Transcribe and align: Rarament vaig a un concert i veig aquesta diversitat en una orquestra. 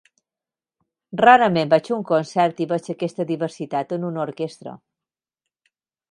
Rarament 1.19 1.67
vaig 1.73 1.89
a 1.91 1.93
un 1.97 2.05
concert 2.11 2.63
i 2.65 2.65
veig 2.71 2.89
aquesta 2.93 3.25
diversitat 3.33 3.93
en 3.97 4.07
una 4.09 4.23
orquestra. 4.25 4.73